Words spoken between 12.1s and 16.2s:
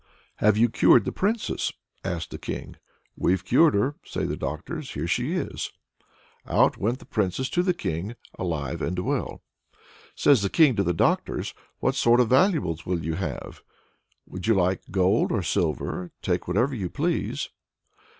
of valuables will you have? would you like gold or silver?